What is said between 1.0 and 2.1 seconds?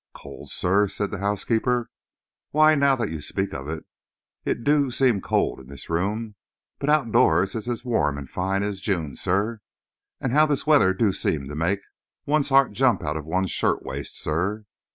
the housekeeper,